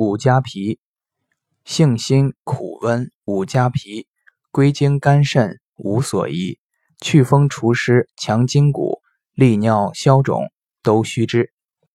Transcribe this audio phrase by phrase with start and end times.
[0.00, 0.78] 五加皮，
[1.64, 4.06] 性辛苦温，五加皮，
[4.52, 6.60] 归经肝肾无所益，
[7.00, 9.02] 祛风除湿，强筋骨，
[9.34, 10.52] 利尿消肿，
[10.84, 11.52] 都须知。